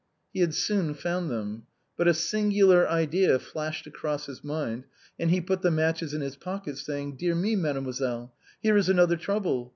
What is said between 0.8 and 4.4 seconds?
found them. But a singular idea flashed across